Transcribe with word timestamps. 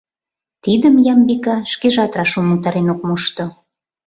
Тидым 0.63 0.95
Ямбика 1.13 1.57
шкежат 1.71 2.11
раш 2.17 2.31
умылтарен 2.39 2.87
ок 2.93 2.99
мошто. 3.07 3.45